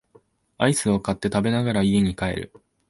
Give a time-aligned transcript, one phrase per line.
[0.57, 2.51] アイスを買って食べながら家に帰る